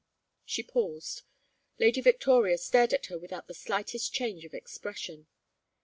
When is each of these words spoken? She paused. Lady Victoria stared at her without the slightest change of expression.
She 0.45 0.63
paused. 0.63 1.21
Lady 1.77 2.01
Victoria 2.01 2.57
stared 2.57 2.91
at 2.91 3.05
her 3.05 3.19
without 3.19 3.47
the 3.47 3.53
slightest 3.53 4.11
change 4.11 4.43
of 4.45 4.53
expression. 4.55 5.27